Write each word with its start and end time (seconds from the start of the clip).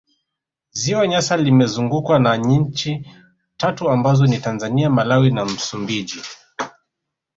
Ziwa 0.71 1.07
Nyasa 1.07 1.37
limezungukwa 1.37 2.19
na 2.19 2.35
nchi 2.35 3.11
tatu 3.57 3.89
ambazo 3.89 4.25
ni 4.25 4.37
Tanzania 4.37 4.89
Malawi 4.89 5.31
na 5.31 5.45
Msumbiji 5.45 6.21